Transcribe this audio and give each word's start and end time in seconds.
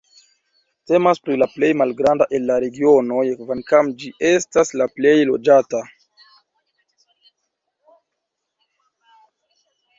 Temas 0.91 1.19
pri 1.25 1.35
la 1.41 1.47
plej 1.55 1.69
malgranda 1.81 2.27
el 2.37 2.47
la 2.51 2.55
regionoj 2.63 3.27
kvankam 3.43 3.91
ĝi 4.01 4.11
estas 4.31 4.75
la 4.81 4.89
plej 4.97 5.15
loĝata. 5.33 5.85